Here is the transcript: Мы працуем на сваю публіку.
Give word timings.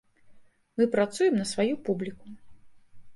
Мы 0.79 0.87
працуем 0.95 1.37
на 1.41 1.45
сваю 1.51 1.73
публіку. 1.91 2.25